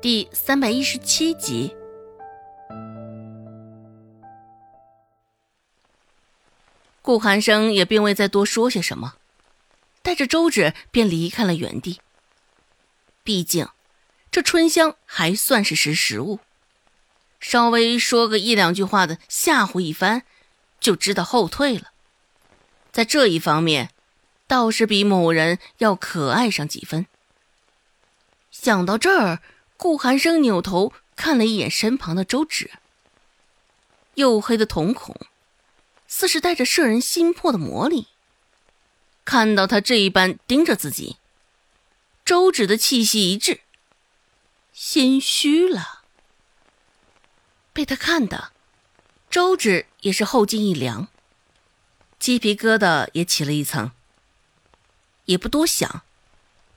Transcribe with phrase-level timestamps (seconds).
[0.00, 1.74] 第三百一十七集，
[7.02, 9.14] 顾寒生也并未再多说些什么，
[10.00, 12.00] 带着周芷便离开了原地。
[13.24, 13.68] 毕竟，
[14.30, 16.38] 这春香还算是识时务，
[17.40, 20.22] 稍微说个一两句话的吓唬一番，
[20.78, 21.90] 就知道后退了。
[22.92, 23.90] 在这一方面，
[24.46, 27.06] 倒是比某人要可爱上几分。
[28.52, 29.40] 想到这儿。
[29.78, 32.72] 顾寒生扭头看了一眼身旁的周芷，
[34.16, 35.14] 黝黑的瞳孔，
[36.08, 38.08] 似是带着摄人心魄的魔力。
[39.24, 41.18] 看到他这一般盯着自己，
[42.24, 43.60] 周芷的气息一滞，
[44.72, 46.02] 心虚了。
[47.72, 48.50] 被他看的，
[49.30, 51.06] 周芷也是后颈一凉，
[52.18, 53.92] 鸡皮疙瘩也起了一层。
[55.26, 56.02] 也不多想，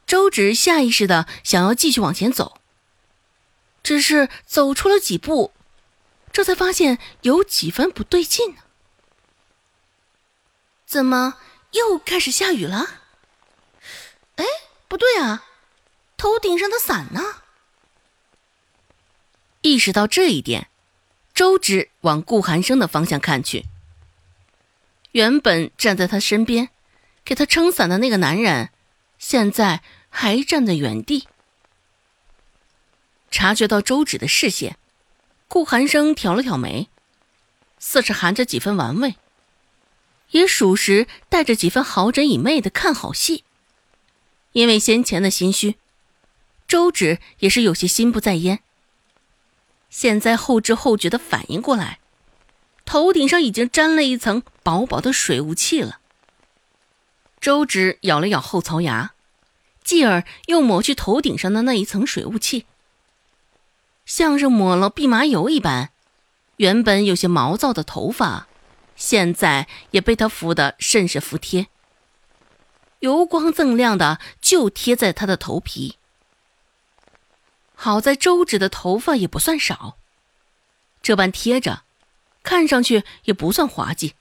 [0.06, 2.61] 周芷下意识的想要继续往前走。
[3.84, 5.52] 只是走出了几步，
[6.32, 8.62] 这才发现有几分不对劲呢。
[10.86, 11.38] 怎么
[11.72, 13.02] 又开始下雨了？
[14.36, 14.46] 哎，
[14.88, 15.46] 不对啊，
[16.18, 17.42] 头顶上的伞呢？
[19.62, 20.70] 意识到这一点，
[21.34, 23.66] 周芷往顾寒生的方向看去。
[25.12, 26.70] 原本站在他身边，
[27.24, 28.70] 给他撑伞的那个男人，
[29.18, 31.28] 现在还站在原地。
[33.32, 34.78] 察觉到周芷的视线，
[35.48, 36.90] 顾寒生挑了挑眉，
[37.80, 39.16] 似是含着几分玩味，
[40.32, 43.44] 也属实带着几分好整以媚的看好戏。
[44.52, 45.78] 因为先前的心虚，
[46.68, 48.60] 周芷也是有些心不在焉。
[49.90, 52.00] 现在后知后觉的反应过来，
[52.86, 56.00] 头顶上已经沾了一层薄薄的水雾气了。
[57.40, 59.14] 周芷咬了咬后槽牙，
[59.84, 62.66] 继而又抹去头顶上的那一层水雾气。
[64.14, 65.92] 像是抹了蓖麻油一般，
[66.58, 68.50] 原本有些毛躁的头发，
[68.98, 71.68] 现在也被他敷得甚是服帖，
[73.00, 75.96] 油光锃亮的就贴在他的头皮。
[77.74, 79.96] 好在周芷的头发也不算少，
[81.02, 81.84] 这般贴着，
[82.44, 84.16] 看上去也不算滑稽。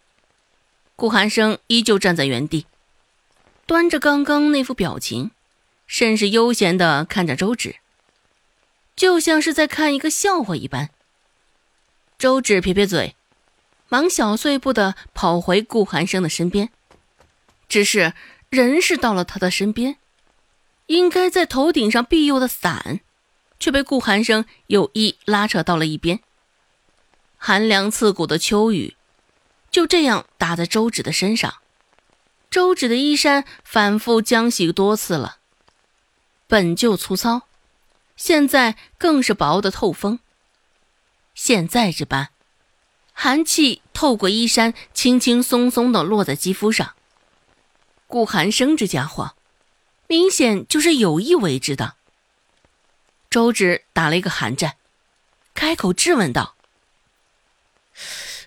[0.95, 2.67] 顾寒生依旧站在原地，
[3.67, 5.33] 端着刚刚那副表情，
[5.89, 7.81] 甚是悠闲地看着周芷。
[8.97, 10.91] 就像是在看一个笑话一般。
[12.19, 13.17] 周芷撇撇嘴，
[13.89, 16.71] 忙小碎步的跑回顾寒生的身边。
[17.69, 18.13] 只是
[18.49, 19.97] 人是到了他的身边，
[20.87, 23.01] 应该在头顶上庇佑的伞，
[23.59, 26.21] 却被顾寒生有意拉扯到了一边。
[27.39, 28.97] 寒凉刺骨的秋雨，
[29.71, 31.55] 就这样打在周芷的身上。
[32.51, 35.39] 周芷的衣衫反复浆洗多次了，
[36.49, 37.43] 本就粗糙。
[38.21, 40.19] 现在更是薄的透风。
[41.35, 42.29] 现在这般，
[43.15, 46.95] 寒气透过衣衫，轻轻松松的落在肌肤上。
[48.07, 49.35] 顾寒生这家伙，
[50.07, 51.95] 明显就是有意为之的。
[53.31, 54.77] 周芷打了一个寒战，
[55.55, 56.57] 开口质问道：“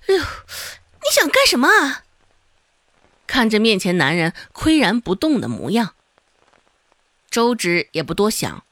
[0.06, 2.04] 哎呦，你想干什么啊？”
[3.26, 5.96] 看着面前男人岿然不动的模样，
[7.32, 8.64] 周芷也不多想。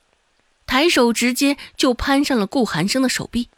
[0.72, 3.50] 抬手直接就攀上了顾寒生的手臂，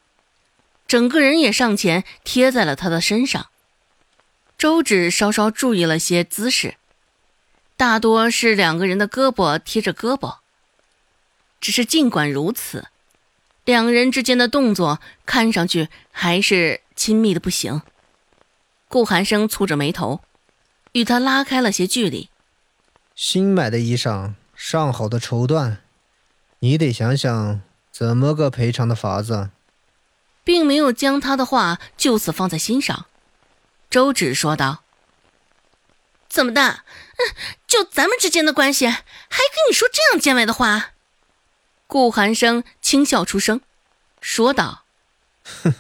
[0.88, 3.50] 整个人也上前贴在了他的身上。
[4.58, 6.74] 周芷稍稍注意了些姿势，
[7.78, 10.38] 大多是两个人的胳膊贴着胳膊。
[11.62, 12.88] 只是尽管如此，
[13.64, 17.84] 两人之间的动作看上去还是亲密的不行。
[18.88, 20.22] 顾寒生蹙着眉头，
[20.94, 22.30] 与他拉开了些距离。
[23.14, 25.78] 新买的衣裳，上好的绸缎。
[26.64, 27.60] 你得想想
[27.92, 29.50] 怎么个赔偿的法子，
[30.46, 33.06] 并没有将他的话就此放在心上。
[33.90, 34.82] 周芷说道
[36.30, 36.62] ：“怎么的？
[36.62, 37.36] 嗯，
[37.68, 40.92] 就咱们之间的关系，还跟你说这样见外的话？”
[41.86, 43.60] 顾寒生轻笑出声，
[44.22, 44.86] 说道
[45.44, 45.74] ：“哼，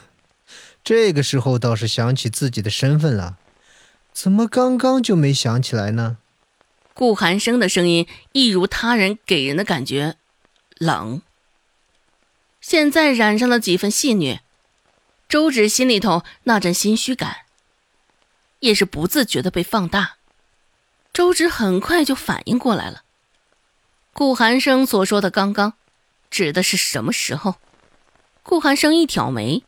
[0.84, 3.38] 这个时候倒是想起自己的身份了，
[4.12, 6.18] 怎么刚刚就没想起来呢？”
[6.94, 10.18] 顾寒生的声音一如他人给人的感觉。
[10.84, 11.22] 冷，
[12.62, 14.40] 现在染上了几分戏谑，
[15.28, 17.38] 周芷心里头那阵心虚感，
[18.60, 20.18] 也是不自觉的被放大。
[21.14, 23.04] 周芷很快就反应过来了，
[24.14, 25.74] 顾寒生所说的“刚刚”，
[26.32, 27.56] 指的是什么时候？
[28.42, 29.64] 顾寒生一挑眉，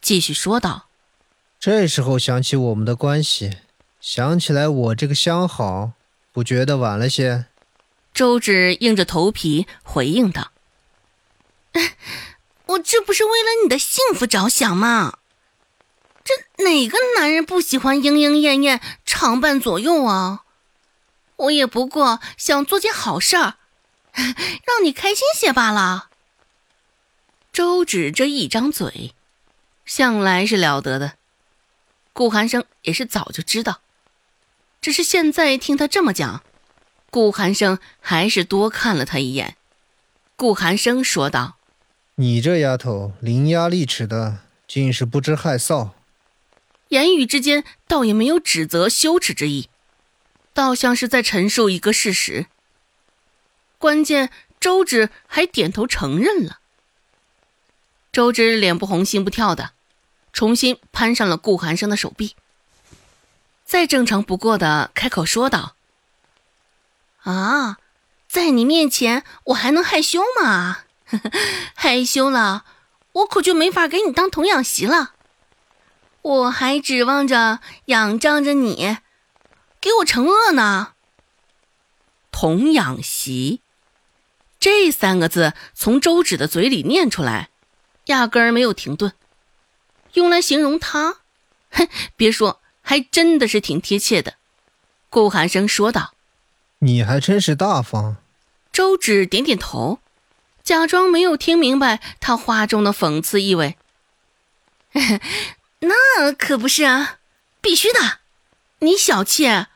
[0.00, 0.86] 继续说道
[1.60, 3.58] ：“这时候想起我们的关系，
[4.00, 5.92] 想起来我这个相好，
[6.32, 7.44] 不觉得晚了些？”
[8.12, 10.52] 周芷硬着头皮回应道
[12.66, 15.18] ：“我这不是为了你的幸福着想吗？
[16.22, 20.44] 这哪个男人不喜欢莺莺燕燕、常伴左右啊？
[21.36, 23.54] 我也不过想做件好事儿，
[24.12, 26.10] 让你开心些罢了。
[27.52, 29.14] 周芷这一张嘴，
[29.86, 31.14] 向来是了得的。
[32.12, 33.80] 顾寒生也是早就知道，
[34.82, 36.44] 只是现在听他这么讲，
[37.10, 39.56] 顾寒生还是多看了他一眼。
[40.36, 41.56] 顾寒生说道
[42.16, 45.90] ：“你这丫头伶牙俐齿的，竟是不知害臊。”
[46.88, 49.68] 言语之间倒也没有指责、羞耻之意，
[50.54, 52.46] 倒像是在陈述一个事实。
[53.78, 56.58] 关键周芷还点头承认了。
[58.12, 59.72] 周芷脸不红心不跳的。
[60.32, 62.36] 重新攀上了顾寒生的手臂，
[63.64, 65.74] 再正常不过的开口说道
[67.22, 67.78] ：“啊，
[68.28, 70.84] 在你面前我还能害羞吗？
[71.74, 72.64] 害羞了，
[73.12, 75.14] 我可就没法给你当童养媳了。
[76.22, 78.98] 我还指望着仰仗着你，
[79.80, 80.94] 给我惩恶呢。”
[82.30, 83.60] 童养媳
[84.58, 87.50] 这三个字从周芷的嘴里念出来，
[88.06, 89.12] 压根儿没有停顿。
[90.14, 91.18] 用来形容他，
[91.70, 94.34] 哼， 别说，还真的是挺贴切的。
[95.08, 96.14] 顾寒生说道
[96.80, 98.16] ：“你还真是大方。”
[98.72, 100.00] 周芷点点头，
[100.62, 103.76] 假装没有听明白他话中的讽刺意味。
[105.80, 107.18] 那可不是啊，
[107.60, 108.18] 必须的。
[108.80, 109.66] 你小气，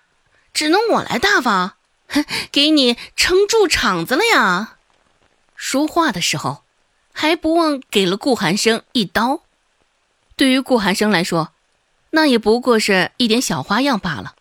[0.53, 1.77] 只能我来大方，
[2.09, 4.77] 哼， 给你撑住场子了呀。
[5.57, 6.63] 说话的时候，
[7.13, 9.43] 还不忘给了顾寒生一刀。
[10.37, 11.53] 对于顾寒生来说，
[12.11, 14.35] 那也不过是一点小花样罢了，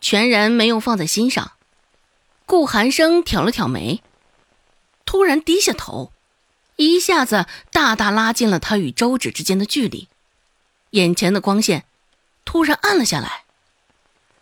[0.00, 1.52] 全然没有放在心上。
[2.46, 4.02] 顾寒生挑了挑眉，
[5.06, 6.12] 突然低下头，
[6.76, 10.08] 一下子大大拉近了他与周芷之间的距离。
[10.90, 11.84] 眼前的光线
[12.44, 13.44] 突然暗了下来，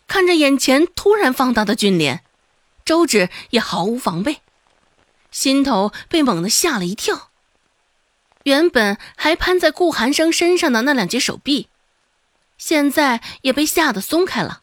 [0.07, 2.23] 看着眼前突然放大的俊脸，
[2.83, 4.41] 周芷也毫无防备，
[5.31, 7.29] 心头被猛地吓了一跳。
[8.43, 11.69] 原本还攀在顾寒生身上的那两截手臂，
[12.57, 14.62] 现在也被吓得松开了。